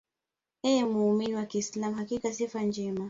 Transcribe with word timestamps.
Ewe 0.63 0.85
muumini 0.85 1.35
wa 1.35 1.45
kiislam 1.45 1.93
Hakika 1.93 2.33
sifa 2.33 2.63
njema 2.63 2.99